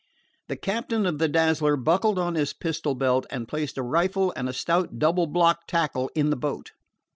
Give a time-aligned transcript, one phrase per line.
[0.47, 4.49] The captain of the Dazzler buckled on his pistol belt, and placed a rifle and
[4.49, 6.71] a stout double block tackle in the boat.